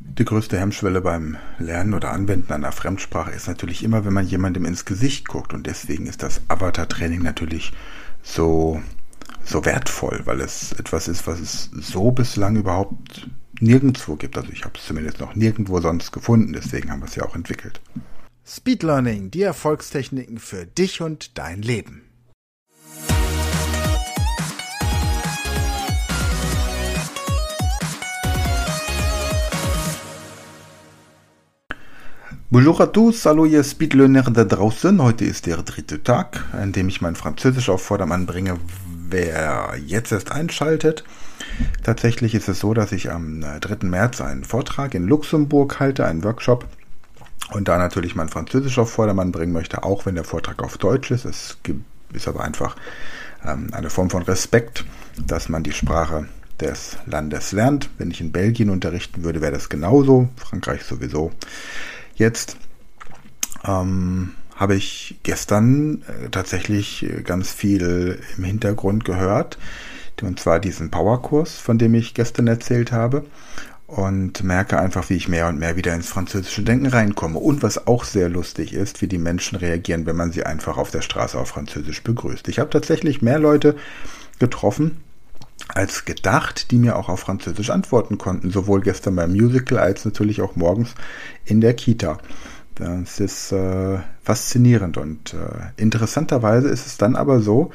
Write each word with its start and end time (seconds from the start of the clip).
Die 0.00 0.24
größte 0.24 0.58
Hemmschwelle 0.58 1.00
beim 1.00 1.36
Lernen 1.58 1.94
oder 1.94 2.12
Anwenden 2.12 2.52
einer 2.52 2.72
Fremdsprache 2.72 3.32
ist 3.32 3.48
natürlich 3.48 3.82
immer, 3.82 4.04
wenn 4.04 4.12
man 4.12 4.26
jemandem 4.26 4.64
ins 4.64 4.84
Gesicht 4.84 5.28
guckt. 5.28 5.52
Und 5.52 5.66
deswegen 5.66 6.06
ist 6.06 6.22
das 6.22 6.40
Avatar-Training 6.48 7.22
natürlich 7.22 7.72
so, 8.22 8.80
so 9.44 9.64
wertvoll, 9.64 10.22
weil 10.24 10.40
es 10.40 10.72
etwas 10.72 11.08
ist, 11.08 11.26
was 11.26 11.40
es 11.40 11.70
so 11.72 12.12
bislang 12.12 12.56
überhaupt 12.56 13.28
nirgendwo 13.60 14.16
gibt. 14.16 14.36
Also 14.36 14.50
ich 14.50 14.64
habe 14.64 14.78
es 14.78 14.86
zumindest 14.86 15.20
noch 15.20 15.34
nirgendwo 15.34 15.80
sonst 15.80 16.12
gefunden. 16.12 16.52
Deswegen 16.52 16.90
haben 16.90 17.00
wir 17.00 17.06
es 17.06 17.16
ja 17.16 17.24
auch 17.24 17.34
entwickelt. 17.34 17.80
Speed 18.46 18.82
Learning, 18.82 19.30
die 19.30 19.42
Erfolgstechniken 19.42 20.38
für 20.38 20.64
dich 20.64 21.02
und 21.02 21.36
dein 21.38 21.60
Leben. 21.60 22.07
Bonjour 32.50 32.80
à 32.80 32.86
tous, 32.86 33.26
hallo 33.26 33.44
ihr 33.44 33.62
Speedlearner 33.62 34.22
da 34.22 34.42
draußen. 34.42 35.02
Heute 35.02 35.26
ist 35.26 35.44
der 35.44 35.58
dritte 35.58 36.02
Tag, 36.02 36.46
an 36.52 36.72
dem 36.72 36.88
ich 36.88 37.02
mein 37.02 37.14
Französisch 37.14 37.68
auf 37.68 37.82
Vordermann 37.82 38.24
bringe. 38.24 38.56
Wer 39.10 39.74
jetzt 39.84 40.12
erst 40.12 40.32
einschaltet, 40.32 41.04
tatsächlich 41.82 42.34
ist 42.34 42.48
es 42.48 42.60
so, 42.60 42.72
dass 42.72 42.92
ich 42.92 43.10
am 43.10 43.44
3. 43.60 43.86
März 43.86 44.22
einen 44.22 44.44
Vortrag 44.44 44.94
in 44.94 45.06
Luxemburg 45.06 45.78
halte, 45.78 46.06
einen 46.06 46.24
Workshop 46.24 46.64
und 47.52 47.68
da 47.68 47.76
natürlich 47.76 48.14
mein 48.14 48.30
Französisch 48.30 48.78
auf 48.78 48.90
Vordermann 48.90 49.30
bringen 49.30 49.52
möchte, 49.52 49.82
auch 49.82 50.06
wenn 50.06 50.14
der 50.14 50.24
Vortrag 50.24 50.62
auf 50.62 50.78
Deutsch 50.78 51.10
ist. 51.10 51.26
Es 51.26 51.58
ist 52.14 52.28
aber 52.28 52.44
einfach 52.44 52.76
ähm, 53.44 53.66
eine 53.72 53.90
Form 53.90 54.08
von 54.08 54.22
Respekt, 54.22 54.86
dass 55.22 55.50
man 55.50 55.64
die 55.64 55.72
Sprache 55.72 56.28
des 56.62 56.96
Landes 57.04 57.52
lernt. 57.52 57.90
Wenn 57.98 58.10
ich 58.10 58.22
in 58.22 58.32
Belgien 58.32 58.70
unterrichten 58.70 59.22
würde, 59.22 59.42
wäre 59.42 59.52
das 59.52 59.68
genauso, 59.68 60.30
Frankreich 60.36 60.82
sowieso. 60.84 61.30
Jetzt 62.18 62.56
ähm, 63.64 64.32
habe 64.56 64.74
ich 64.74 65.20
gestern 65.22 66.02
äh, 66.02 66.30
tatsächlich 66.30 67.04
äh, 67.04 67.22
ganz 67.22 67.52
viel 67.52 68.18
im 68.36 68.42
Hintergrund 68.44 69.04
gehört. 69.04 69.56
Und 70.20 70.40
zwar 70.40 70.58
diesen 70.58 70.90
Powerkurs, 70.90 71.58
von 71.58 71.78
dem 71.78 71.94
ich 71.94 72.12
gestern 72.12 72.48
erzählt 72.48 72.90
habe. 72.90 73.24
Und 73.86 74.42
merke 74.42 74.80
einfach, 74.80 75.08
wie 75.08 75.14
ich 75.14 75.28
mehr 75.28 75.46
und 75.46 75.60
mehr 75.60 75.76
wieder 75.76 75.94
ins 75.94 76.08
französische 76.08 76.62
Denken 76.62 76.86
reinkomme. 76.86 77.38
Und 77.38 77.62
was 77.62 77.86
auch 77.86 78.02
sehr 78.02 78.28
lustig 78.28 78.74
ist, 78.74 79.00
wie 79.00 79.06
die 79.06 79.16
Menschen 79.16 79.56
reagieren, 79.56 80.04
wenn 80.04 80.16
man 80.16 80.32
sie 80.32 80.44
einfach 80.44 80.76
auf 80.76 80.90
der 80.90 81.02
Straße 81.02 81.38
auf 81.38 81.48
Französisch 81.48 82.02
begrüßt. 82.02 82.48
Ich 82.48 82.58
habe 82.58 82.68
tatsächlich 82.68 83.22
mehr 83.22 83.38
Leute 83.38 83.76
getroffen, 84.40 84.98
als 85.78 86.04
gedacht, 86.04 86.72
die 86.72 86.76
mir 86.76 86.96
auch 86.96 87.08
auf 87.08 87.20
Französisch 87.20 87.70
antworten 87.70 88.18
konnten, 88.18 88.50
sowohl 88.50 88.80
gestern 88.80 89.14
beim 89.14 89.30
Musical 89.30 89.78
als 89.78 90.04
natürlich 90.04 90.42
auch 90.42 90.56
morgens 90.56 90.96
in 91.44 91.60
der 91.60 91.72
Kita. 91.74 92.18
Das 92.74 93.20
ist 93.20 93.52
äh, 93.52 93.98
faszinierend 94.24 94.96
und 94.96 95.34
äh, 95.34 95.80
interessanterweise 95.80 96.68
ist 96.68 96.86
es 96.86 96.96
dann 96.96 97.14
aber 97.14 97.40
so, 97.40 97.70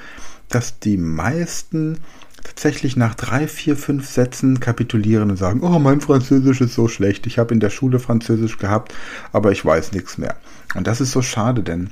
dass 0.50 0.80
die 0.80 0.98
meisten 0.98 2.00
tatsächlich 2.44 2.98
nach 2.98 3.16
drei, 3.16 3.48
vier, 3.48 3.78
fünf 3.78 4.10
Sätzen 4.10 4.60
kapitulieren 4.60 5.32
und 5.32 5.38
sagen, 5.38 5.62
oh, 5.62 5.80
mein 5.80 6.02
Französisch 6.02 6.60
ist 6.60 6.76
so 6.76 6.90
schlecht, 6.90 7.26
ich 7.26 7.40
habe 7.40 7.54
in 7.54 7.62
der 7.62 7.70
Schule 7.70 8.00
Französisch 8.00 8.58
gehabt, 8.58 8.94
aber 9.32 9.54
ich 9.54 9.64
weiß 9.64 9.94
nichts 9.94 10.18
mehr. 10.18 10.36
Und 10.76 10.88
das 10.88 11.00
ist 11.00 11.12
so 11.12 11.22
schade, 11.22 11.64
denn 11.64 11.90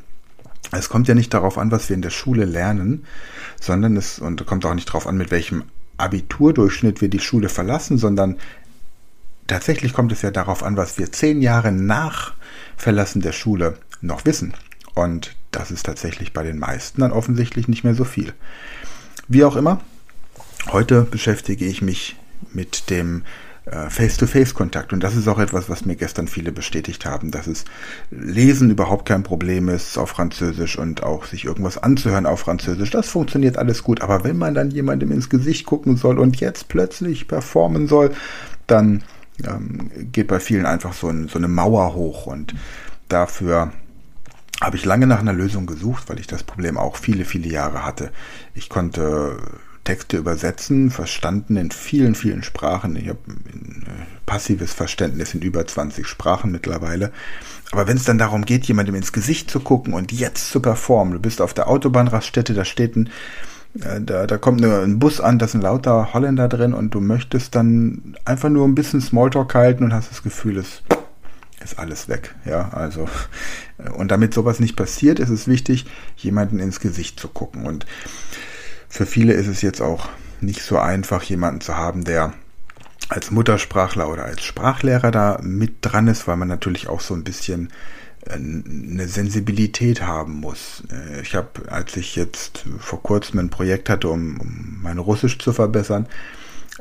es 0.74 0.90
kommt 0.90 1.08
ja 1.08 1.16
nicht 1.16 1.34
darauf 1.34 1.58
an, 1.58 1.72
was 1.72 1.88
wir 1.88 1.96
in 1.96 2.02
der 2.02 2.10
Schule 2.10 2.44
lernen, 2.44 3.06
sondern 3.62 3.96
es 3.96 4.20
und 4.20 4.46
kommt 4.46 4.66
auch 4.66 4.74
nicht 4.74 4.90
darauf 4.90 5.08
an, 5.08 5.16
mit 5.16 5.32
welchem 5.32 5.64
Abiturdurchschnitt 6.02 7.02
wir 7.02 7.10
die 7.10 7.20
Schule 7.20 7.50
verlassen, 7.50 7.98
sondern 7.98 8.38
tatsächlich 9.48 9.94
kommt 9.94 10.12
es 10.12 10.22
ja 10.22 10.32
darauf 10.32 10.64
an, 10.64 10.78
was 10.78 10.98
wir 10.98 11.12
zehn 11.12 11.42
Jahre 11.42 11.72
nach 11.72 12.34
Verlassen 12.78 13.22
der 13.22 13.32
Schule 13.32 13.78
noch 14.02 14.26
wissen. 14.26 14.54
Und 14.94 15.36
das 15.52 15.72
ist 15.72 15.86
tatsächlich 15.86 16.34
bei 16.34 16.44
den 16.44 16.60
meisten 16.60 17.02
dann 17.02 17.12
offensichtlich 17.12 17.68
nicht 17.68 17.84
mehr 17.84 17.96
so 17.96 18.04
viel. 18.04 18.34
Wie 19.28 19.44
auch 19.44 19.56
immer, 19.56 19.82
heute 20.72 21.04
beschäftige 21.04 21.66
ich 21.66 21.82
mich 21.82 22.16
mit 22.54 22.90
dem 22.90 23.24
Face-to-Face-Kontakt. 23.66 24.92
Und 24.92 25.04
das 25.04 25.16
ist 25.16 25.28
auch 25.28 25.38
etwas, 25.38 25.70
was 25.70 25.86
mir 25.86 25.96
gestern 25.96 26.28
viele 26.28 26.52
bestätigt 26.52 27.06
haben, 27.06 27.30
dass 27.30 27.46
es 27.46 27.66
Lesen 28.10 28.72
überhaupt 28.72 29.08
kein 29.08 29.22
Problem 29.22 29.70
ist 29.70 30.00
auf 30.00 30.10
Französisch 30.10 30.80
und 30.80 31.04
auch 31.04 31.26
sich 31.26 31.46
irgendwas 31.46 31.78
anzuhören 31.78 32.26
auf 32.26 32.40
Französisch. 32.40 32.90
Das 32.90 33.10
funktioniert 33.10 33.58
alles 33.58 33.84
gut. 33.84 34.02
Aber 34.02 34.24
wenn 34.24 34.38
man 34.38 34.56
dann 34.56 34.72
jemandem 34.72 35.12
ins 35.12 35.30
Gesicht 35.30 35.68
gucken 35.68 35.96
soll 35.96 36.18
und 36.18 36.40
jetzt 36.40 36.70
plötzlich 36.70 37.28
performen 37.28 37.88
soll, 37.88 38.12
dann 38.66 39.04
ähm, 39.48 39.92
geht 40.12 40.28
bei 40.28 40.40
vielen 40.40 40.66
einfach 40.66 40.94
so, 40.94 41.10
ein, 41.10 41.28
so 41.28 41.38
eine 41.38 41.48
Mauer 41.48 41.94
hoch. 41.94 42.26
Und 42.26 42.56
dafür 43.10 43.72
habe 44.60 44.76
ich 44.76 44.86
lange 44.86 45.06
nach 45.06 45.20
einer 45.20 45.34
Lösung 45.34 45.68
gesucht, 45.68 46.10
weil 46.10 46.20
ich 46.20 46.28
das 46.28 46.44
Problem 46.44 46.78
auch 46.78 46.96
viele, 46.96 47.26
viele 47.26 47.48
Jahre 47.48 47.86
hatte. 47.86 48.12
Ich 48.56 48.70
konnte 48.70 49.38
Texte 49.84 50.18
übersetzen, 50.18 50.92
verstanden 50.92 51.58
in 51.58 51.72
vielen, 51.72 52.16
vielen 52.16 52.44
Sprachen. 52.44 52.96
Ich 52.96 53.10
habe 53.10 53.20
ein 53.28 53.84
äh, 53.88 54.06
passives 54.26 54.74
Verständnis 54.74 55.34
in 55.34 55.42
über 55.42 55.66
20 55.66 56.08
Sprachen 56.08 56.52
mittlerweile. 56.52 57.12
Aber 57.72 57.88
wenn 57.88 57.98
es 57.98 58.04
dann 58.04 58.18
darum 58.18 58.46
geht, 58.46 58.66
jemandem 58.66 58.96
ins 58.96 59.14
Gesicht 59.14 59.50
zu 59.50 59.60
gucken 59.60 59.94
und 59.94 60.12
jetzt 60.12 60.52
zu 60.52 60.60
performen, 60.60 61.14
du 61.14 61.20
bist 61.20 61.42
auf 61.42 61.54
der 61.54 61.68
Autobahnraststätte, 61.68 62.54
da 62.54 62.64
steht 62.64 62.96
ein, 62.96 63.10
äh, 63.80 64.02
da, 64.02 64.28
da 64.28 64.38
kommt 64.38 64.64
ein 64.64 65.00
Bus 65.00 65.20
an, 65.20 65.40
da 65.40 65.48
sind 65.48 65.62
lauter 65.62 66.14
Holländer 66.14 66.48
drin 66.48 66.74
und 66.74 66.94
du 66.94 67.02
möchtest 67.02 67.56
dann 67.56 68.16
einfach 68.26 68.50
nur 68.50 68.68
ein 68.68 68.76
bisschen 68.76 69.02
Smalltalk 69.02 69.56
halten 69.56 69.86
und 69.86 69.94
hast 69.94 70.12
das 70.12 70.22
Gefühl, 70.22 70.58
es 70.58 70.84
ist 71.64 71.80
alles 71.80 72.08
weg. 72.08 72.36
Ja, 72.46 72.70
also, 72.70 73.08
und 73.96 74.12
damit 74.12 74.34
sowas 74.34 74.60
nicht 74.60 74.76
passiert, 74.76 75.20
ist 75.20 75.30
es 75.30 75.48
wichtig, 75.48 75.86
jemanden 76.18 76.60
ins 76.60 76.80
Gesicht 76.80 77.20
zu 77.20 77.28
gucken. 77.28 77.66
Und 77.66 77.86
für 78.92 79.06
viele 79.06 79.34
ist 79.34 79.48
es 79.48 79.62
jetzt 79.62 79.82
auch 79.82 80.10
nicht 80.42 80.62
so 80.62 80.78
einfach, 80.78 81.24
jemanden 81.24 81.62
zu 81.62 81.78
haben, 81.78 82.04
der 82.04 82.34
als 83.08 83.32
Muttersprachler 83.32 84.10
oder 84.10 84.26
als 84.26 84.44
Sprachlehrer 84.44 85.12
da 85.12 85.40
mit 85.42 85.76
dran 85.82 86.08
ist, 86.08 86.28
weil 86.28 86.36
man 86.36 86.50
natürlich 86.50 86.90
auch 86.90 87.00
so 87.00 87.14
ein 87.14 87.24
bisschen 87.24 87.70
äh, 88.26 88.34
eine 88.34 89.08
Sensibilität 89.08 90.02
haben 90.02 90.42
muss. 90.42 90.84
Äh, 90.92 91.22
ich 91.22 91.36
habe, 91.36 91.72
als 91.72 91.96
ich 91.96 92.18
jetzt 92.18 92.66
vor 92.80 93.02
kurzem 93.02 93.40
ein 93.40 93.50
Projekt 93.50 93.90
hatte, 93.90 94.10
um, 94.10 94.40
um 94.42 94.80
mein 94.82 94.98
Russisch 94.98 95.40
zu 95.40 95.54
verbessern, 95.54 96.08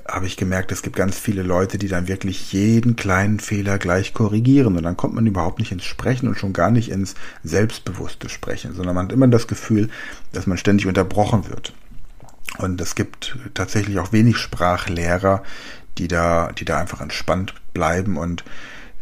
habe 0.08 0.26
ich 0.26 0.36
gemerkt, 0.36 0.72
es 0.72 0.82
gibt 0.82 0.96
ganz 0.96 1.16
viele 1.16 1.42
Leute, 1.42 1.78
die 1.78 1.88
dann 1.88 2.08
wirklich 2.08 2.52
jeden 2.52 2.96
kleinen 2.96 3.38
Fehler 3.38 3.78
gleich 3.78 4.14
korrigieren 4.14 4.76
und 4.76 4.82
dann 4.82 4.96
kommt 4.96 5.14
man 5.14 5.26
überhaupt 5.26 5.60
nicht 5.60 5.70
ins 5.70 5.84
Sprechen 5.84 6.26
und 6.26 6.38
schon 6.38 6.52
gar 6.52 6.72
nicht 6.72 6.90
ins 6.90 7.14
selbstbewusste 7.44 8.28
Sprechen, 8.28 8.74
sondern 8.74 8.96
man 8.96 9.06
hat 9.06 9.12
immer 9.12 9.28
das 9.28 9.46
Gefühl, 9.46 9.90
dass 10.32 10.48
man 10.48 10.58
ständig 10.58 10.86
unterbrochen 10.86 11.48
wird. 11.48 11.72
Und 12.58 12.80
es 12.80 12.94
gibt 12.94 13.36
tatsächlich 13.54 13.98
auch 13.98 14.12
wenig 14.12 14.36
Sprachlehrer, 14.36 15.42
die 15.98 16.08
da, 16.08 16.50
die 16.52 16.64
da 16.64 16.78
einfach 16.78 17.00
entspannt 17.00 17.54
bleiben 17.72 18.16
und 18.16 18.44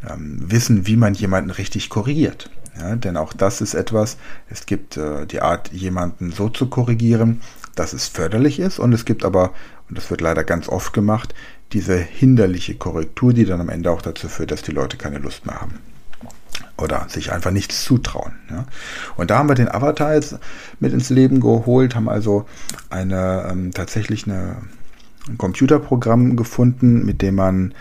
ähm, 0.08 0.38
wissen, 0.50 0.86
wie 0.86 0.96
man 0.96 1.14
jemanden 1.14 1.50
richtig 1.50 1.90
korrigiert. 1.90 2.50
Ja, 2.78 2.94
denn 2.94 3.16
auch 3.16 3.32
das 3.32 3.60
ist 3.60 3.74
etwas, 3.74 4.18
es 4.48 4.66
gibt 4.66 4.96
äh, 4.96 5.26
die 5.26 5.40
Art, 5.40 5.72
jemanden 5.72 6.30
so 6.30 6.48
zu 6.48 6.68
korrigieren, 6.68 7.40
dass 7.74 7.92
es 7.92 8.06
förderlich 8.06 8.60
ist 8.60 8.78
und 8.78 8.92
es 8.92 9.04
gibt 9.04 9.24
aber, 9.24 9.52
und 9.88 9.98
das 9.98 10.10
wird 10.10 10.20
leider 10.20 10.44
ganz 10.44 10.68
oft 10.68 10.92
gemacht, 10.92 11.34
diese 11.72 11.96
hinderliche 11.96 12.76
Korrektur, 12.76 13.32
die 13.32 13.44
dann 13.44 13.60
am 13.60 13.68
Ende 13.68 13.90
auch 13.90 14.02
dazu 14.02 14.28
führt, 14.28 14.52
dass 14.52 14.62
die 14.62 14.72
Leute 14.72 14.96
keine 14.96 15.18
Lust 15.18 15.44
mehr 15.46 15.60
haben 15.60 15.80
oder 16.76 17.06
sich 17.08 17.32
einfach 17.32 17.50
nichts 17.50 17.84
zutrauen. 17.84 18.32
Ja. 18.50 18.64
Und 19.16 19.30
da 19.30 19.38
haben 19.38 19.48
wir 19.48 19.54
den 19.54 19.68
Avatar 19.68 20.14
jetzt 20.14 20.38
mit 20.80 20.92
ins 20.92 21.10
Leben 21.10 21.40
geholt, 21.40 21.94
haben 21.94 22.08
also 22.08 22.46
eine 22.90 23.48
ähm, 23.50 23.72
tatsächlich 23.72 24.26
eine, 24.26 24.56
ein 25.28 25.38
Computerprogramm 25.38 26.36
gefunden, 26.36 27.04
mit 27.04 27.22
dem 27.22 27.34
man 27.34 27.74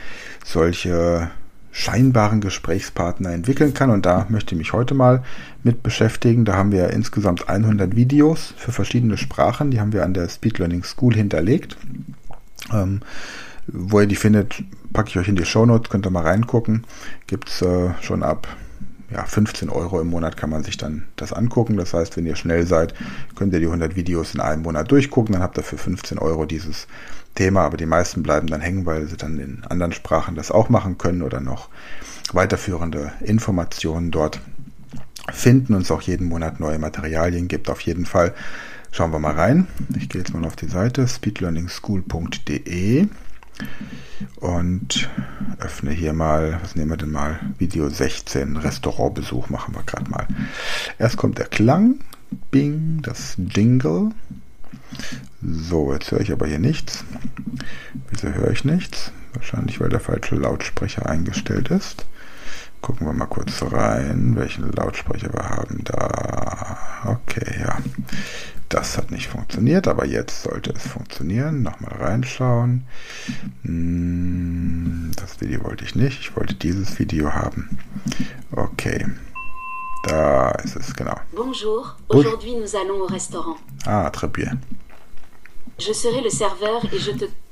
solche 0.44 1.30
scheinbaren 1.72 2.42
Gesprächspartner 2.42 3.32
entwickeln 3.32 3.76
kann. 3.76 3.92
Und 3.92 4.06
da 4.06 4.26
möchte 4.30 4.56
ich 4.56 4.58
mich 4.58 4.74
heute 4.74 4.96
mal 4.96 5.24
mit 5.64 5.84
beschäftigen. 5.84 6.44
Da 6.44 6.56
haben 6.56 6.72
wir 6.72 6.90
insgesamt 6.90 7.50
100 7.50 7.96
Videos 7.96 8.56
für 8.58 8.72
verschiedene 8.72 9.18
Sprachen. 9.18 9.70
Die 9.70 9.80
haben 9.80 9.94
wir 9.94 10.04
an 10.04 10.16
der 10.16 10.28
Speed 10.28 10.58
Learning 10.58 10.84
School 10.84 11.14
hinterlegt. 11.14 11.78
Ähm, 12.74 13.02
Wo 13.68 14.00
ihr 14.00 14.08
die 14.08 14.16
findet, 14.16 14.64
packe 14.92 15.10
ich 15.10 15.18
euch 15.20 15.28
in 15.28 15.36
die 15.36 15.46
Shownotes, 15.46 15.92
könnt 15.92 16.08
ihr 16.08 16.10
mal 16.10 16.24
reingucken. 16.24 16.86
Gibt's 17.28 17.62
äh, 17.62 17.92
schon 18.02 18.24
ab 18.24 18.48
ja, 19.12 19.24
15 19.24 19.70
Euro 19.70 20.02
im 20.02 20.08
Monat 20.08 20.36
kann 20.36 20.50
man 20.50 20.64
sich 20.64 20.78
dann 20.78 21.08
das 21.16 21.32
angucken. 21.32 21.78
Das 21.78 21.94
heißt, 21.94 22.18
wenn 22.18 22.26
ihr 22.26 22.36
schnell 22.36 22.68
seid, 22.68 22.94
könnt 23.36 23.54
ihr 23.54 23.60
die 23.60 23.68
100 23.68 23.96
Videos 23.96 24.34
in 24.34 24.42
einem 24.42 24.64
Monat 24.64 24.92
durchgucken. 24.92 25.34
Dann 25.34 25.42
habt 25.42 25.58
ihr 25.58 25.64
für 25.64 25.78
15 25.78 26.20
Euro 26.20 26.46
dieses 26.46 26.88
Thema. 27.36 27.62
Aber 27.62 27.78
die 27.78 27.86
meisten 27.86 28.24
bleiben 28.24 28.48
dann 28.48 28.62
hängen, 28.62 28.86
weil 28.86 29.08
sie 29.08 29.16
dann 29.16 29.40
in 29.40 29.64
anderen 29.70 29.94
Sprachen 29.94 30.36
das 30.36 30.52
auch 30.52 30.70
machen 30.70 30.98
können 30.98 31.22
oder 31.22 31.40
noch 31.40 31.70
weiterführende 32.34 33.14
Informationen 33.22 34.12
dort 34.12 34.42
finden 35.32 35.74
und 35.74 35.82
es 35.82 35.92
auch 35.92 36.02
jeden 36.02 36.28
Monat 36.28 36.60
neue 36.60 36.80
Materialien 36.80 37.48
gibt. 37.48 37.70
Auf 37.70 37.82
jeden 37.82 38.06
Fall 38.06 38.34
schauen 38.92 39.12
wir 39.12 39.20
mal 39.20 39.36
rein. 39.36 39.68
Ich 39.98 40.10
gehe 40.10 40.20
jetzt 40.20 40.34
mal 40.34 40.46
auf 40.46 40.58
die 40.58 40.68
Seite 40.68 41.08
speedlearningschool.de 41.08 43.08
und 44.38 45.10
öffne 45.60 45.92
hier 45.92 46.14
mal, 46.14 46.60
was 46.62 46.76
nehmen 46.76 46.92
wir 46.92 46.98
denn 46.98 47.12
mal? 47.12 47.40
Video 47.58 47.90
16, 47.90 48.58
Restaurantbesuch 48.58 49.50
machen 49.50 49.76
wir 49.76 49.84
gerade 49.84 50.10
mal. 50.10 50.28
Erst 51.00 51.18
kommt 51.18 51.38
der 51.38 51.48
Klang, 51.48 51.96
Bing, 52.52 53.02
das 53.02 53.36
Jingle. 53.38 54.12
So, 55.42 55.94
jetzt 55.94 56.12
höre 56.12 56.22
ich 56.22 56.32
aber 56.32 56.48
hier 56.48 56.60
nichts. 56.60 57.04
Wieso 58.10 58.30
höre 58.30 58.52
ich 58.52 58.66
nichts? 58.66 59.12
Wahrscheinlich, 59.34 59.80
weil 59.80 59.90
der 59.90 60.00
falsche 60.00 60.36
Lautsprecher 60.36 61.06
eingestellt 61.08 61.70
ist. 61.70 62.06
Gucken 62.82 63.08
wir 63.08 63.14
mal 63.14 63.26
kurz 63.26 63.62
rein, 63.64 64.36
welchen 64.36 64.72
Lautsprecher 64.72 65.34
wir 65.34 65.50
haben 65.50 65.84
da. 65.84 66.78
Okay, 67.06 67.60
ja. 67.60 67.78
Das 68.70 68.98
hat 68.98 69.12
nicht 69.12 69.28
funktioniert, 69.28 69.88
aber 69.88 70.06
jetzt 70.06 70.44
sollte 70.44 70.72
es 70.72 70.86
funktionieren. 70.88 71.64
Nochmal 71.64 71.94
reinschauen. 72.00 72.84
Hm, 73.64 75.12
das 75.16 75.40
Video 75.42 75.64
wollte 75.64 75.86
ich 75.86 75.96
nicht. 75.96 76.20
Ich 76.20 76.36
wollte 76.36 76.54
dieses 76.54 77.00
Video 77.00 77.34
haben. 77.34 77.78
Okay. 78.52 79.06
Da 80.04 80.52
ist 80.64 80.76
es, 80.76 80.96
genau. 80.96 81.16
Bonjour, 81.36 81.96
aujourd'hui 82.08 82.56
nous 82.56 82.76
allons 82.76 83.02
au 83.02 83.08
restaurant. 83.08 83.58
Ah, 83.86 84.10
très 84.10 84.28
bien. 84.28 84.62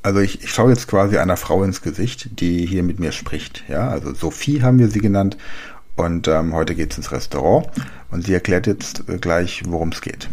Also 0.04 0.20
ich, 0.20 0.42
ich 0.44 0.52
schaue 0.52 0.70
jetzt 0.70 0.88
quasi 0.88 1.18
einer 1.18 1.38
Frau 1.38 1.64
ins 1.64 1.82
Gesicht, 1.82 2.40
die 2.40 2.66
hier 2.66 2.84
mit 2.84 3.00
mir 3.00 3.12
spricht. 3.12 3.64
Ja, 3.68 3.90
also 3.90 4.14
Sophie 4.14 4.62
haben 4.62 4.80
wir 4.80 4.88
sie 4.88 5.00
genannt. 5.00 5.38
Und 5.96 6.28
ähm, 6.28 6.54
heute 6.54 6.76
geht 6.76 6.92
es 6.92 6.98
ins 6.98 7.12
Restaurant. 7.12 7.68
Und 8.12 8.26
sie 8.26 8.34
erklärt 8.34 8.68
jetzt 8.68 9.08
äh, 9.08 9.18
gleich, 9.18 9.64
worum 9.68 9.90
es 9.90 10.02
geht. 10.02 10.28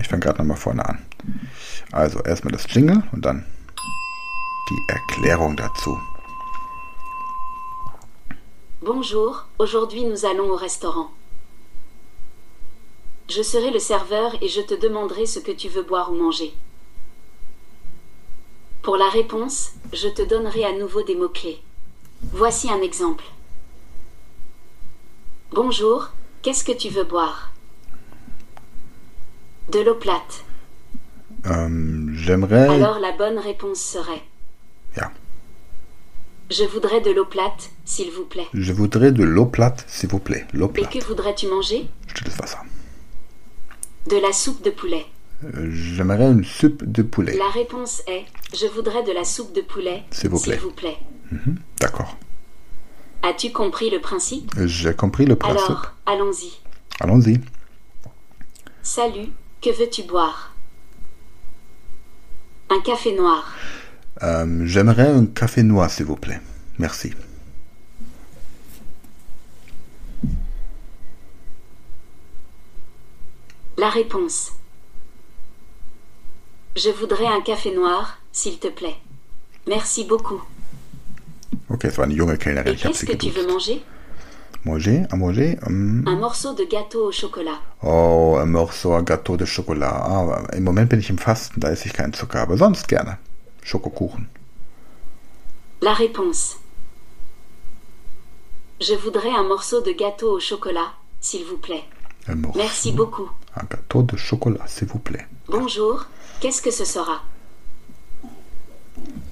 Ich 0.00 0.08
fange 0.08 0.20
gerade 0.20 0.38
nochmal 0.38 0.56
vorne 0.56 0.86
an. 0.86 0.98
Also 1.92 2.20
erstmal 2.20 2.52
das 2.52 2.66
Jingle 2.72 3.02
und 3.12 3.24
dann 3.24 3.44
die 4.70 4.92
Erklärung 4.92 5.56
dazu. 5.56 5.98
Bonjour, 8.80 9.44
aujourd'hui 9.58 10.04
nous 10.04 10.24
allons 10.24 10.50
au 10.50 10.56
restaurant. 10.56 11.08
Je 13.28 13.42
serai 13.42 13.70
le 13.70 13.78
serveur 13.78 14.34
et 14.42 14.48
je 14.48 14.60
te 14.60 14.74
demanderai 14.74 15.26
ce 15.26 15.38
que 15.38 15.52
tu 15.52 15.68
veux 15.68 15.82
boire 15.82 16.10
ou 16.10 16.14
manger. 16.14 16.52
Pour 18.82 18.96
la 18.96 19.08
réponse, 19.10 19.72
je 19.92 20.08
te 20.08 20.22
donnerai 20.22 20.64
à 20.64 20.72
nouveau 20.72 21.02
des 21.02 21.14
mots-clés. 21.14 21.60
Voici 22.32 22.70
un 22.70 22.80
exemple. 22.80 23.24
Bonjour, 25.52 26.08
qu'est-ce 26.42 26.64
que 26.64 26.72
tu 26.72 26.88
veux 26.88 27.04
boire? 27.04 27.52
De 29.70 29.80
l'eau 29.80 29.94
plate. 29.94 30.44
Ähm, 31.44 32.10
J'aimerais. 32.14 32.68
Alors 32.68 32.98
la 32.98 33.12
bonne 33.12 33.38
réponse 33.38 33.80
serait. 33.80 34.22
Je 36.50 36.64
voudrais 36.64 37.02
de 37.02 37.10
l'eau 37.10 37.26
plate, 37.26 37.68
s'il 37.84 38.10
vous 38.10 38.24
plaît. 38.24 38.46
Je 38.54 38.72
voudrais 38.72 39.12
de 39.12 39.22
l'eau 39.22 39.44
plate, 39.44 39.84
s'il 39.86 40.08
vous 40.08 40.18
plaît. 40.18 40.46
L'eau 40.54 40.72
Et 40.76 40.80
que 40.80 40.88
plate. 40.92 41.04
voudrais-tu 41.04 41.46
manger? 41.46 41.86
Stilles 42.08 42.32
Wasser. 42.40 42.56
De 44.08 44.16
la 44.16 44.32
soupe 44.32 44.62
de 44.62 44.70
poulet. 44.70 45.06
Euh, 45.44 45.68
J'aimerais 45.70 46.24
une 46.30 46.44
soupe 46.44 46.84
de 46.84 47.02
poulet. 47.02 47.36
La 47.36 47.48
réponse 47.50 48.02
est 48.06 48.24
Je 48.54 48.66
voudrais 48.66 49.02
de 49.04 49.12
la 49.12 49.24
soupe 49.24 49.54
de 49.54 49.60
poulet, 49.60 50.02
S'il 50.10 50.30
vous 50.30 50.40
plaît. 50.40 50.58
plaît. 50.76 50.96
Mhm, 51.30 51.56
D'accord. 51.80 52.16
As-tu 53.22 53.52
compris 53.52 53.90
le 53.90 54.00
principe? 54.00 54.50
J'ai 54.64 54.94
compris 54.94 55.26
le 55.26 55.36
principe. 55.36 55.60
Alors, 55.68 55.94
allons-y. 56.06 56.52
Allons-y. 57.00 57.40
Salut, 58.82 59.28
que 59.60 59.70
veux-tu 59.70 60.04
boire? 60.04 60.54
Un 62.70 62.80
café 62.80 63.14
noir. 63.14 63.52
Euh, 64.22 64.62
J'aimerais 64.64 65.08
un 65.08 65.26
café 65.26 65.62
noir, 65.62 65.90
s'il 65.90 66.06
vous 66.06 66.16
plaît. 66.16 66.40
Merci. 66.78 67.12
La 73.78 73.88
réponse. 73.90 74.52
Je 76.76 76.90
voudrais 76.90 77.26
un 77.26 77.40
café 77.40 77.74
noir, 77.74 78.18
s'il 78.32 78.58
te 78.58 78.68
plaît. 78.68 78.96
Merci 79.66 80.04
beaucoup. 80.04 80.42
Okay, 81.70 81.88
es 81.88 81.96
war 81.98 82.06
eine 82.06 82.14
junge 82.16 82.36
Kellnerin. 82.38 82.70
Et 82.70 82.74
Ich 82.74 82.82
qu'est-ce 82.82 83.04
que 83.06 83.16
tu 83.16 83.30
veux 83.30 83.46
manger? 83.46 83.82
Manger, 84.64 85.02
à 85.10 85.16
manger. 85.16 85.58
hum. 85.66 86.04
Un 86.06 86.16
morceau 86.16 86.54
de 86.54 86.64
gâteau 86.64 87.08
au 87.08 87.12
chocolat. 87.12 87.60
Oh, 87.82 88.36
un 88.40 88.46
morceau 88.46 88.94
à 88.94 89.02
gâteau 89.02 89.36
de 89.36 89.44
Chocolat. 89.44 89.90
Ah, 90.04 90.42
Im 90.56 90.64
Moment 90.64 90.86
bin 90.86 90.98
ich 90.98 91.10
im 91.10 91.18
Fasten, 91.18 91.60
da 91.60 91.70
esse 91.70 91.86
ich 91.86 91.92
keinen 91.92 92.12
Zucker, 92.12 92.40
aber 92.40 92.56
sonst 92.56 92.88
gerne. 92.88 93.18
Schokokuchen. 93.62 94.28
La 95.80 95.92
réponse. 95.94 96.56
Je 98.80 98.94
voudrais 98.94 99.30
un 99.30 99.44
morceau 99.44 99.80
de 99.80 99.92
gâteau 99.92 100.32
au 100.36 100.40
chocolat, 100.40 100.92
s'il 101.20 101.44
vous 101.44 101.58
plaît. 101.58 101.84
Merci 102.56 102.92
beaucoup. 102.92 103.28
Un 103.56 103.64
gâteau 103.70 104.02
de 104.02 104.16
chocolat, 104.16 104.66
s'il 104.66 104.88
vous 104.88 104.98
plaît. 104.98 105.26
Bonjour, 105.48 106.06
qu'est-ce 106.40 106.62
que 106.62 106.70
ce 106.70 106.84
sera? 106.84 107.22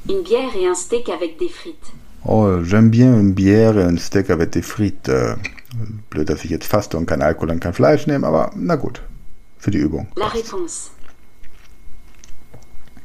Une 0.09 0.23
bière 0.23 0.55
et 0.57 0.67
un 0.67 0.75
steak 0.75 1.09
avec 1.09 1.39
des 1.39 1.49
frites. 1.49 1.93
Oh, 2.25 2.63
j'aime 2.63 2.91
bien 2.91 3.19
une 3.19 3.33
bière 3.33 3.79
et 3.79 3.85
un 3.85 3.97
steak 3.97 4.31
avec 4.31 4.51
des 4.51 4.63
frites. 4.63 5.11
Blöd, 6.11 6.29
dass 6.29 6.45
ich 6.45 6.51
jetzt 6.51 6.67
faste 6.67 6.97
und 6.97 7.07
kein 7.07 7.21
Alkohol 7.21 7.51
und 7.51 7.61
kein 7.61 7.75
Fleisch 7.75 8.07
nehme, 8.07 8.27
aber 8.27 8.51
na 8.55 8.77
gut. 8.77 9.03
Für 9.59 9.71
die 9.71 9.79
Übung. 9.79 10.07
La 10.17 10.29
réponse. 10.29 10.91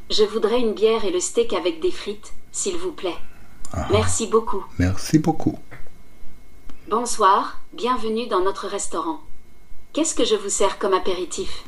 Je 0.09 0.23
voudrais 0.23 0.59
une 0.59 0.73
bière 0.73 1.03
et 1.05 1.11
le 1.11 1.19
steak 1.19 1.53
avec 1.53 1.81
des 1.81 1.91
frites, 1.91 2.33
s'il 2.51 2.77
vous 2.77 2.91
plaît. 2.91 3.17
Merci 3.91 4.27
beaucoup. 4.27 4.63
Merci 4.77 5.19
beaucoup. 5.19 5.57
Bonsoir, 6.89 7.61
bienvenue 7.73 8.27
dans 8.27 8.41
notre 8.41 8.67
restaurant. 8.67 9.21
Qu'est-ce 9.93 10.15
que 10.15 10.23
je 10.23 10.35
vous 10.35 10.49
sers 10.49 10.79
comme 10.79 10.93
apéritif? 10.93 11.65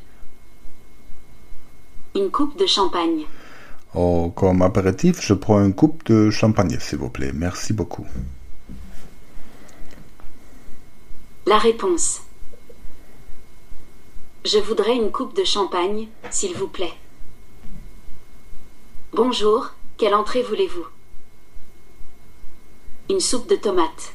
Une 2.16 2.32
coupe 2.32 2.58
de 2.58 2.66
champagne. 2.66 3.26
Oh, 3.94 4.32
comme 4.34 4.62
apéritif, 4.62 5.20
je 5.22 5.34
prends 5.34 5.62
une 5.62 5.74
coupe 5.74 6.06
de 6.06 6.30
champagne, 6.30 6.80
s'il 6.80 7.00
vous 7.00 7.10
plaît. 7.10 7.32
Merci 7.34 7.74
beaucoup. 7.74 8.08
La 11.46 11.58
réponse. 11.58 12.22
Je 14.46 14.58
voudrais 14.58 14.96
une 14.96 15.12
coupe 15.12 15.36
de 15.36 15.44
champagne, 15.44 16.08
s'il 16.30 16.56
vous 16.56 16.70
plaît. 16.70 16.94
Bonjour, 19.12 19.72
quelle 19.98 20.16
entrée 20.16 20.44
voulez-vous? 20.44 20.88
Une 23.10 23.20
soupe 23.20 23.50
de 23.50 23.58
tomates. 23.58 24.14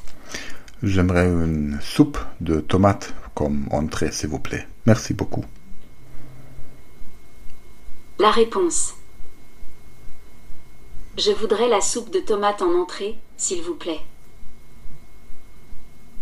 J'aimerais 0.81 1.27
une 1.27 1.77
soupe 1.81 2.17
de 2.41 2.59
tomates 2.59 3.13
comme 3.39 3.69
entrée, 3.71 4.11
s'il 4.11 4.27
vous 4.27 4.39
plaît. 4.39 4.67
Merci 4.85 5.13
beaucoup. 5.13 5.45
La 8.19 8.31
réponse. 8.31 8.95
Je 11.17 11.31
voudrais 11.31 11.69
la 11.69 11.79
soupe 11.79 12.11
de 12.11 12.19
tomates 12.19 12.61
en 12.61 12.73
entrée, 12.73 13.17
s'il 13.37 13.61
vous 13.61 13.75
plaît. 13.75 14.01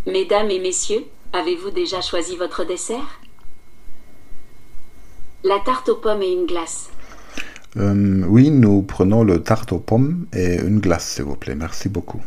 Mesdames 0.06 0.48
et 0.48 0.60
messieurs, 0.60 1.06
avez-vous 1.32 1.70
déjà 1.70 2.00
choisi 2.02 2.36
votre 2.36 2.62
dessert? 2.62 3.20
La 5.42 5.58
tarte 5.58 5.88
aux 5.88 5.96
pommes 5.96 6.22
et 6.22 6.30
une 6.30 6.46
glace. 6.46 6.88
Euh, 7.78 8.22
oui, 8.28 8.52
nous 8.52 8.82
prenons 8.82 9.24
le 9.24 9.42
tarte 9.42 9.72
aux 9.72 9.80
pommes 9.80 10.28
et 10.32 10.60
une 10.60 10.78
glace, 10.78 11.14
s'il 11.14 11.24
vous 11.24 11.34
plaît. 11.34 11.56
Merci 11.56 11.88
beaucoup. 11.88 12.22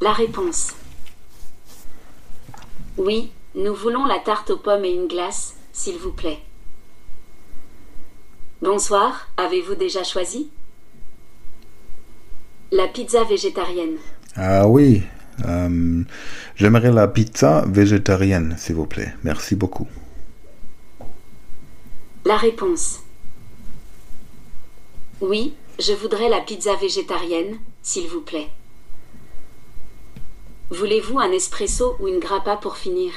La 0.00 0.12
réponse. 0.12 0.72
Oui, 2.98 3.30
nous 3.54 3.74
voulons 3.76 4.06
la 4.06 4.18
tarte 4.18 4.50
aux 4.50 4.56
pommes 4.56 4.84
et 4.84 4.90
une 4.90 5.06
glace, 5.06 5.54
s'il 5.72 5.96
vous 5.98 6.10
plaît. 6.10 6.40
Bonsoir, 8.60 9.28
avez-vous 9.36 9.76
déjà 9.76 10.02
choisi? 10.02 10.50
La 12.72 12.88
pizza 12.88 13.22
végétarienne. 13.22 13.98
Ah 14.34 14.66
oui, 14.66 15.04
euh, 15.46 16.02
j'aimerais 16.56 16.90
la 16.90 17.06
pizza 17.06 17.64
végétarienne, 17.68 18.56
s'il 18.58 18.74
vous 18.74 18.86
plaît. 18.86 19.14
Merci 19.22 19.54
beaucoup. 19.54 19.86
La 22.24 22.36
réponse. 22.36 22.98
Oui, 25.20 25.54
je 25.78 25.92
voudrais 25.92 26.28
la 26.28 26.40
pizza 26.40 26.74
végétarienne, 26.74 27.58
s'il 27.80 28.08
vous 28.08 28.22
plaît. 28.22 28.48
Voulez-vous 30.70 31.18
un 31.18 31.32
espresso 31.32 31.96
ou 31.98 32.08
une 32.08 32.20
grappa 32.20 32.56
pour 32.56 32.76
finir? 32.76 33.12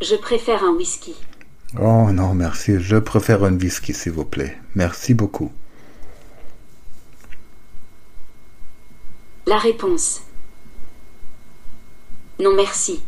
Je 0.00 0.16
préfère 0.16 0.64
un 0.64 0.72
whisky. 0.72 1.14
Oh 1.80 2.10
non, 2.10 2.34
merci. 2.34 2.80
Je 2.80 2.96
préfère 2.96 3.44
un 3.44 3.54
whisky, 3.54 3.94
s'il 3.94 4.12
vous 4.12 4.24
plaît. 4.24 4.58
Merci 4.74 5.14
beaucoup. 5.14 5.52
La 9.46 9.58
réponse. 9.58 10.22
Non 12.40 12.54
merci. 12.54 13.02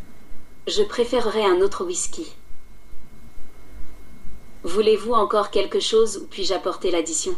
Je 0.69 0.83
préférerais 0.83 1.45
un 1.45 1.61
autre 1.61 1.85
whisky. 1.85 2.27
Voulez-vous 4.63 5.13
encore 5.13 5.51
quelque 5.51 5.81
chose 5.81 6.19
ou 6.19 6.27
puis-je 6.27 6.55
apporter 6.55 6.91
l'addition? 6.91 7.35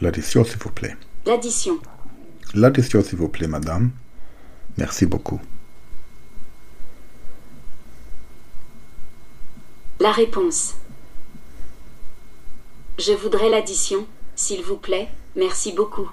L'addition, 0.00 0.44
s'il 0.44 0.58
vous 0.58 0.70
plaît. 0.70 0.96
L'addition. 1.26 1.78
L'addition, 2.54 3.02
s'il 3.02 3.18
vous 3.18 3.28
plaît, 3.28 3.46
madame. 3.46 3.90
Merci 4.76 5.06
beaucoup. 5.06 5.40
La 10.00 10.12
réponse. 10.12 10.74
Je 12.98 13.12
voudrais 13.12 13.48
l'addition, 13.48 14.06
s'il 14.36 14.62
vous 14.62 14.76
plaît, 14.76 15.08
merci 15.36 15.72
beaucoup. 15.72 16.10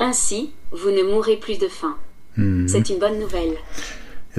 Ainsi, 0.00 0.52
vous 0.72 0.90
ne 0.90 1.02
mourrez 1.02 1.36
plus 1.36 1.58
de 1.58 1.68
faim. 1.68 1.96
C'est 2.68 2.88
une 2.88 2.98
bonne 3.00 3.18
nouvelle. 3.18 3.56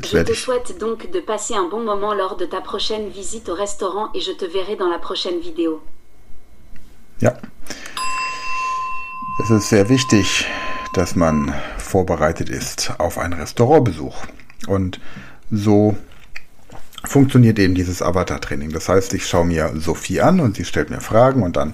Je 0.01 0.19
te 0.23 0.33
souhaite 0.33 0.77
donc 0.79 1.11
de 1.11 1.19
passer 1.19 1.53
un 1.53 1.67
bon 1.67 1.81
moment 1.81 2.13
lors 2.13 2.37
de 2.37 2.45
ta 2.45 2.61
prochaine 2.61 3.09
visite 3.09 3.49
au 3.49 3.53
restaurant 3.53 4.09
et 4.13 4.21
je 4.21 4.31
te 4.31 4.45
verrai 4.45 4.77
dans 4.77 4.87
la 4.87 4.99
prochaine 4.99 5.39
vidéo. 5.39 5.81
Ja. 7.21 7.37
Es 9.41 9.49
ist 9.49 9.69
sehr 9.69 9.87
wichtig, 9.87 10.45
dass 10.93 11.15
man 11.15 11.53
vorbereitet 11.77 12.49
ist 12.49 12.93
auf 12.97 13.17
einen 13.17 13.33
Restaurantbesuch. 13.33 14.15
Und 14.67 14.99
so 15.49 15.97
funktioniert 17.05 17.57
eben 17.57 17.73
dieses 17.73 18.01
Avatar-Training. 18.01 18.73
Das 18.73 18.89
heißt, 18.89 19.13
ich 19.13 19.25
schaue 19.25 19.45
mir 19.45 19.71
Sophie 19.75 20.19
an 20.19 20.41
und 20.41 20.57
sie 20.57 20.65
stellt 20.65 20.89
mir 20.89 20.99
Fragen 20.99 21.41
und 21.41 21.55
dann 21.55 21.73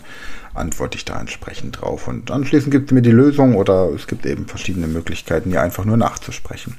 antworte 0.54 0.96
ich 0.96 1.06
da 1.06 1.20
entsprechend 1.20 1.82
drauf. 1.82 2.08
Und 2.08 2.30
anschließend 2.30 2.72
gibt 2.72 2.90
sie 2.90 2.96
mir 2.96 3.02
die 3.02 3.12
Lösung 3.12 3.56
oder 3.56 3.90
es 3.94 4.06
gibt 4.06 4.28
eben 4.28 4.46
verschiedene 4.46 4.88
Möglichkeiten, 4.88 5.52
ihr 5.52 5.62
einfach 5.62 5.86
nur 5.86 5.98
nachzusprechen. 5.98 6.78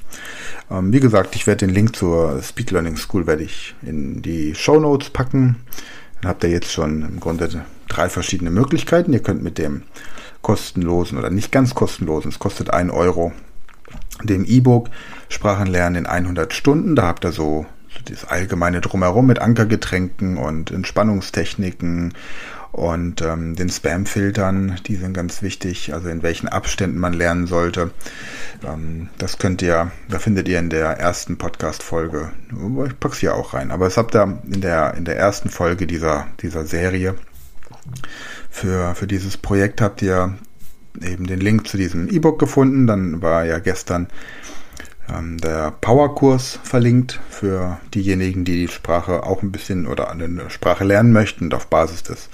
Ähm, 0.70 0.92
wie 0.92 1.00
gesagt, 1.00 1.34
ich 1.34 1.48
werde 1.48 1.66
den 1.66 1.74
Link 1.74 1.96
zur 1.96 2.40
Speed 2.42 2.70
Learning 2.70 2.96
School 2.96 3.26
werde 3.26 3.42
ich 3.42 3.74
in 3.82 4.22
die 4.22 4.54
Show 4.54 4.78
Notes 4.78 5.10
packen. 5.10 5.56
Dann 6.22 6.30
habt 6.30 6.44
ihr 6.44 6.50
jetzt 6.50 6.72
schon 6.72 7.02
im 7.02 7.20
Grunde 7.20 7.64
drei 7.88 8.08
verschiedene 8.08 8.50
Möglichkeiten. 8.50 9.12
Ihr 9.12 9.22
könnt 9.22 9.42
mit 9.42 9.58
dem 9.58 9.82
kostenlosen 10.46 11.18
oder 11.18 11.28
nicht 11.28 11.50
ganz 11.50 11.74
kostenlosen, 11.74 12.30
es 12.30 12.38
kostet 12.38 12.72
1 12.72 12.92
Euro, 12.92 13.32
dem 14.22 14.44
E-Book 14.44 14.90
Sprachen 15.28 15.66
lernen 15.66 15.96
in 15.96 16.06
100 16.06 16.54
Stunden. 16.54 16.94
Da 16.94 17.02
habt 17.02 17.24
ihr 17.24 17.32
so, 17.32 17.66
so 17.88 17.98
das 18.08 18.24
allgemeine 18.26 18.80
Drumherum 18.80 19.26
mit 19.26 19.40
Ankergetränken 19.40 20.36
und 20.36 20.70
Entspannungstechniken 20.70 22.14
und 22.70 23.22
ähm, 23.22 23.56
den 23.56 23.68
Spam-Filtern, 23.70 24.76
die 24.86 24.94
sind 24.94 25.14
ganz 25.14 25.42
wichtig, 25.42 25.92
also 25.92 26.08
in 26.10 26.22
welchen 26.22 26.46
Abständen 26.46 26.98
man 26.98 27.12
lernen 27.12 27.48
sollte. 27.48 27.90
Ähm, 28.64 29.08
das 29.18 29.38
könnt 29.38 29.62
ihr, 29.62 29.90
da 30.08 30.20
findet 30.20 30.46
ihr 30.46 30.60
in 30.60 30.70
der 30.70 30.90
ersten 30.90 31.38
Podcast-Folge, 31.38 32.30
ich 32.86 33.00
pack's 33.00 33.18
hier 33.18 33.34
auch 33.34 33.52
rein, 33.52 33.72
aber 33.72 33.88
es 33.88 33.96
habt 33.96 34.14
ihr 34.14 34.38
in 34.44 34.60
der, 34.60 34.94
in 34.94 35.06
der 35.06 35.16
ersten 35.16 35.48
Folge 35.48 35.88
dieser, 35.88 36.28
dieser 36.40 36.66
Serie 36.66 37.16
für, 38.56 38.94
für 38.94 39.06
dieses 39.06 39.36
Projekt 39.36 39.82
habt 39.82 40.00
ihr 40.00 40.34
eben 41.02 41.26
den 41.26 41.40
Link 41.40 41.68
zu 41.68 41.76
diesem 41.76 42.08
E-Book 42.08 42.38
gefunden. 42.38 42.86
Dann 42.86 43.20
war 43.20 43.44
ja 43.44 43.58
gestern 43.58 44.08
ähm, 45.14 45.36
der 45.36 45.72
Powerkurs 45.72 46.58
verlinkt 46.62 47.20
für 47.28 47.78
diejenigen, 47.92 48.46
die 48.46 48.66
die 48.66 48.72
Sprache 48.72 49.24
auch 49.24 49.42
ein 49.42 49.52
bisschen 49.52 49.86
oder 49.86 50.10
eine 50.10 50.48
Sprache 50.48 50.84
lernen 50.84 51.12
möchten 51.12 51.44
und 51.44 51.54
auf 51.54 51.66
Basis 51.66 52.02
des 52.02 52.30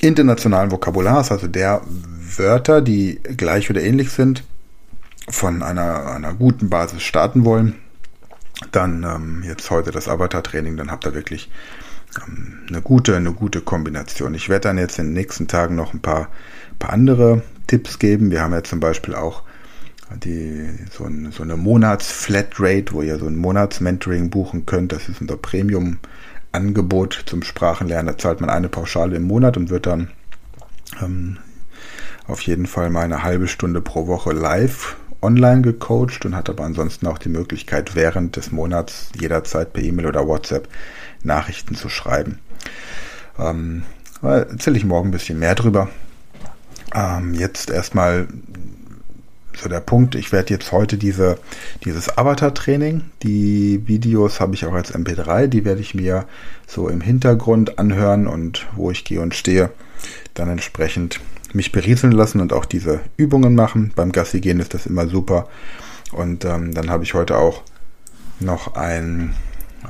internationalen 0.00 0.72
Vokabulars, 0.72 1.30
also 1.30 1.46
der 1.46 1.80
Wörter, 2.36 2.82
die 2.82 3.20
gleich 3.36 3.70
oder 3.70 3.80
ähnlich 3.80 4.10
sind, 4.10 4.42
von 5.28 5.62
einer, 5.62 6.06
einer 6.06 6.34
guten 6.34 6.70
Basis 6.70 7.02
starten 7.02 7.44
wollen. 7.44 7.76
Dann 8.72 9.04
ähm, 9.04 9.44
jetzt 9.46 9.70
heute 9.70 9.92
das 9.92 10.08
Avatar-Training, 10.08 10.76
dann 10.76 10.90
habt 10.90 11.06
ihr 11.06 11.14
wirklich 11.14 11.50
eine 12.68 12.82
gute, 12.82 13.16
eine 13.16 13.32
gute 13.32 13.60
Kombination. 13.60 14.34
Ich 14.34 14.48
werde 14.48 14.68
dann 14.68 14.78
jetzt 14.78 14.98
in 14.98 15.06
den 15.06 15.14
nächsten 15.14 15.48
Tagen 15.48 15.76
noch 15.76 15.94
ein 15.94 16.00
paar, 16.00 16.28
paar 16.78 16.92
andere 16.92 17.42
Tipps 17.66 17.98
geben. 17.98 18.30
Wir 18.30 18.42
haben 18.42 18.52
ja 18.52 18.62
zum 18.62 18.80
Beispiel 18.80 19.14
auch 19.14 19.42
die, 20.24 20.68
so, 20.90 21.04
ein, 21.04 21.32
so 21.32 21.42
eine 21.42 21.56
Monats-Flatrate, 21.56 22.92
wo 22.92 23.02
ihr 23.02 23.18
so 23.18 23.26
ein 23.26 23.36
Monats-Mentoring 23.36 24.30
buchen 24.30 24.64
könnt. 24.64 24.92
Das 24.92 25.08
ist 25.08 25.20
unser 25.20 25.36
Premium-Angebot 25.36 27.24
zum 27.26 27.42
Sprachenlernen. 27.42 28.06
Da 28.06 28.18
zahlt 28.18 28.40
man 28.40 28.50
eine 28.50 28.68
Pauschale 28.68 29.16
im 29.16 29.24
Monat 29.24 29.56
und 29.56 29.70
wird 29.70 29.86
dann 29.86 30.10
ähm, 31.02 31.38
auf 32.26 32.40
jeden 32.42 32.66
Fall 32.66 32.90
mal 32.90 33.04
eine 33.04 33.22
halbe 33.22 33.48
Stunde 33.48 33.80
pro 33.80 34.06
Woche 34.06 34.32
live 34.32 34.96
online 35.20 35.62
gecoacht 35.62 36.24
und 36.24 36.36
hat 36.36 36.48
aber 36.48 36.64
ansonsten 36.64 37.06
auch 37.06 37.18
die 37.18 37.28
Möglichkeit, 37.28 37.94
während 37.94 38.36
des 38.36 38.52
Monats 38.52 39.10
jederzeit 39.18 39.72
per 39.72 39.82
E-Mail 39.82 40.06
oder 40.06 40.26
WhatsApp 40.26 40.68
Nachrichten 41.22 41.74
zu 41.74 41.88
schreiben. 41.88 42.38
Ähm, 43.38 43.82
erzähle 44.22 44.76
ich 44.76 44.84
morgen 44.84 45.08
ein 45.08 45.12
bisschen 45.12 45.38
mehr 45.38 45.54
drüber. 45.54 45.88
Ähm, 46.94 47.34
jetzt 47.34 47.70
erstmal 47.70 48.28
so 49.60 49.68
der 49.68 49.80
Punkt, 49.80 50.14
ich 50.14 50.30
werde 50.30 50.54
jetzt 50.54 50.70
heute 50.70 50.96
diese, 50.96 51.38
dieses 51.84 52.16
Avatar-Training, 52.16 53.02
die 53.22 53.86
Videos 53.86 54.40
habe 54.40 54.54
ich 54.54 54.64
auch 54.64 54.72
als 54.72 54.94
MP3, 54.94 55.48
die 55.48 55.64
werde 55.64 55.80
ich 55.80 55.94
mir 55.94 56.26
so 56.66 56.88
im 56.88 57.00
Hintergrund 57.00 57.78
anhören 57.78 58.28
und 58.28 58.66
wo 58.76 58.90
ich 58.90 59.04
gehe 59.04 59.20
und 59.20 59.34
stehe, 59.34 59.70
dann 60.34 60.48
entsprechend 60.48 61.20
mich 61.52 61.72
berieseln 61.72 62.12
lassen 62.12 62.40
und 62.40 62.52
auch 62.52 62.64
diese 62.64 63.00
Übungen 63.16 63.54
machen. 63.54 63.92
Beim 63.94 64.12
Gassi 64.12 64.40
gehen 64.40 64.60
ist 64.60 64.74
das 64.74 64.86
immer 64.86 65.08
super. 65.08 65.48
Und 66.12 66.44
ähm, 66.44 66.74
dann 66.74 66.90
habe 66.90 67.04
ich 67.04 67.14
heute 67.14 67.36
auch 67.36 67.62
noch 68.40 68.74
einen 68.74 69.34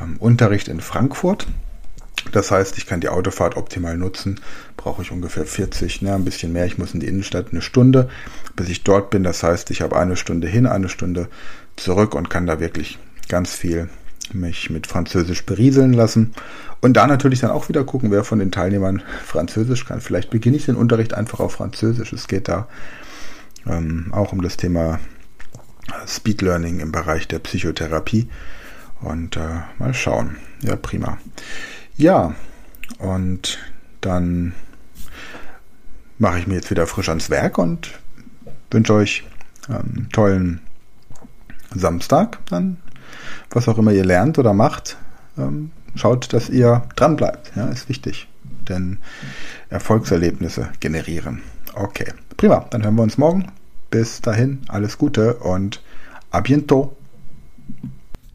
ähm, 0.00 0.17
Unterricht 0.19 0.69
in 0.69 0.81
Frankfurt. 0.81 1.47
Das 2.33 2.50
heißt, 2.50 2.77
ich 2.79 2.87
kann 2.87 3.00
die 3.00 3.09
Autofahrt 3.09 3.57
optimal 3.57 3.97
nutzen. 3.97 4.41
Brauche 4.77 5.03
ich 5.03 5.12
ungefähr 5.12 5.47
40, 5.47 6.03
ne, 6.03 6.15
ein 6.15 6.25
bisschen 6.25 6.53
mehr. 6.53 6.67
Ich 6.67 6.79
muss 6.79 6.95
in 6.95 7.00
die 7.00 7.07
Innenstadt 7.07 7.49
eine 7.53 7.62
Stunde, 7.62 8.09
bis 8.55 8.69
ich 8.69 8.85
dort 8.85 9.11
bin. 9.11 9.23
Das 9.23 9.43
heißt, 9.43 9.71
ich 9.71 9.81
habe 9.81 9.97
eine 9.97 10.17
Stunde 10.17 10.49
hin, 10.49 10.67
eine 10.67 10.88
Stunde 10.88 11.29
zurück 11.77 12.15
und 12.15 12.29
kann 12.29 12.47
da 12.47 12.61
wirklich 12.61 12.99
ganz 13.29 13.55
viel 13.55 13.88
mich 14.35 14.71
mit 14.71 14.87
Französisch 14.87 15.45
berieseln 15.45 15.93
lassen. 15.93 16.35
Und 16.81 16.97
da 16.97 17.07
natürlich 17.07 17.41
dann 17.41 17.51
auch 17.51 17.69
wieder 17.69 17.85
gucken, 17.85 18.11
wer 18.11 18.25
von 18.25 18.39
den 18.39 18.53
Teilnehmern 18.53 19.03
Französisch 19.25 19.85
kann. 19.85 20.01
Vielleicht 20.01 20.31
beginne 20.31 20.57
ich 20.57 20.67
den 20.67 20.77
Unterricht 20.77 21.15
einfach 21.15 21.41
auf 21.41 21.53
Französisch. 21.53 22.13
Es 22.13 22.29
geht 22.29 22.49
da 22.49 22.69
ähm, 23.67 24.13
auch 24.13 24.33
um 24.33 24.43
das 24.43 24.57
Thema 24.57 25.01
Speed 26.07 26.43
Learning 26.43 26.81
im 26.81 26.93
Bereich 26.93 27.29
der 27.29 27.39
Psychotherapie. 27.41 28.29
Und 29.01 29.37
äh, 29.37 29.61
mal 29.79 29.95
schauen. 29.95 30.37
Ja, 30.63 30.77
prima. 30.77 31.19
Ja, 31.97 32.35
und 32.99 33.59
dann 34.01 34.55
mache 36.19 36.39
ich 36.41 36.47
mir 36.47 36.55
jetzt 36.55 36.71
wieder 36.71 36.87
frisch 36.87 37.09
ans 37.09 37.31
Werk 37.31 37.59
und 37.59 37.99
wünsche 38.71 38.95
euch 38.95 39.25
einen 39.69 40.09
tollen 40.13 40.61
Samstag. 41.75 42.39
Dann, 42.47 42.79
was 43.51 43.69
auch 43.69 43.79
immer 43.79 43.93
ihr 43.93 44.05
lernt 44.05 44.39
oder 44.39 44.53
macht, 44.53 44.97
ähm, 45.37 45.71
schaut, 45.95 46.33
dass 46.33 46.49
ihr 46.49 46.83
dran 46.97 47.17
bleibt. 47.17 47.53
Ja, 47.57 47.69
ist 47.69 47.89
wichtig. 47.89 48.29
Denn 48.69 48.99
Erfolgserlebnisse 49.71 50.69
generieren. 50.81 51.43
Okay, 51.75 52.13
prima. 52.37 52.67
Dann 52.71 52.83
hören 52.83 52.97
wir 52.97 53.03
uns 53.03 53.19
morgen. 53.19 53.47
Bis 53.91 54.21
dahin, 54.21 54.61
alles 54.69 54.99
Gute 54.99 55.35
und 55.35 55.83
a 56.31 56.41
bientôt. 56.41 56.95